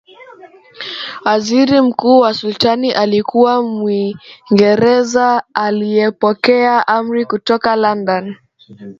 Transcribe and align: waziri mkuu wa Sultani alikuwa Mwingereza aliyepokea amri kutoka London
waziri 1.25 1.81
mkuu 1.81 2.19
wa 2.19 2.33
Sultani 2.33 2.91
alikuwa 2.91 3.61
Mwingereza 3.63 5.43
aliyepokea 5.53 6.87
amri 6.87 7.25
kutoka 7.25 7.75
London 7.75 8.35